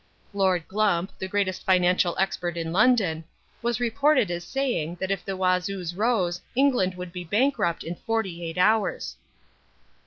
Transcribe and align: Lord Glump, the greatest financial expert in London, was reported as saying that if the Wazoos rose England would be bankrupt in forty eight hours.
Lord 0.33 0.67
Glump, 0.67 1.11
the 1.19 1.27
greatest 1.27 1.63
financial 1.63 2.17
expert 2.17 2.57
in 2.57 2.73
London, 2.73 3.23
was 3.61 3.79
reported 3.79 4.31
as 4.31 4.43
saying 4.43 4.97
that 4.99 5.11
if 5.11 5.23
the 5.23 5.37
Wazoos 5.37 5.93
rose 5.95 6.41
England 6.55 6.95
would 6.95 7.13
be 7.13 7.23
bankrupt 7.23 7.83
in 7.83 7.93
forty 7.93 8.43
eight 8.43 8.57
hours. 8.57 9.15